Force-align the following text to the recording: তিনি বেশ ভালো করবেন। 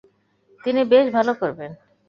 তিনি 0.61 0.81
বেশ 0.91 1.05
ভালো 1.13 1.31
করবেন। 1.33 1.71